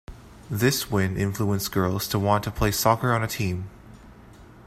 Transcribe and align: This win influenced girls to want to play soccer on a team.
This 0.49 0.89
win 0.89 1.15
influenced 1.15 1.71
girls 1.71 2.07
to 2.07 2.17
want 2.17 2.43
to 2.45 2.51
play 2.51 2.71
soccer 2.71 3.13
on 3.13 3.21
a 3.21 3.27
team. 3.27 3.69